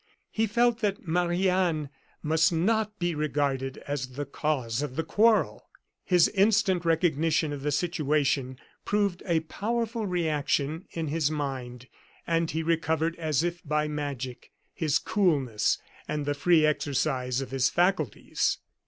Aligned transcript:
He 0.31 0.47
felt 0.47 0.79
that 0.79 1.07
Marie 1.07 1.47
Anne 1.47 1.91
must 2.23 2.51
not 2.51 2.97
be 2.97 3.13
regarded 3.13 3.77
as 3.87 4.13
the 4.13 4.25
cause 4.25 4.81
of 4.81 4.95
the 4.95 5.03
quarrel! 5.03 5.69
His 6.03 6.27
instant 6.29 6.85
recognition 6.85 7.53
of 7.53 7.61
the 7.61 7.71
situation 7.71 8.57
produced 8.83 9.21
a 9.27 9.41
powerful 9.41 10.07
reaction 10.07 10.85
in 10.89 11.09
his 11.09 11.29
mind; 11.29 11.87
and 12.25 12.49
he 12.49 12.63
recovered, 12.63 13.15
as 13.17 13.43
if 13.43 13.61
by 13.63 13.87
magic, 13.87 14.49
his 14.73 14.97
coolness 14.97 15.77
and 16.07 16.25
the 16.25 16.33
free 16.33 16.65
exercise 16.65 17.39
of 17.39 17.51
his 17.51 17.69
faculties. 17.69 18.57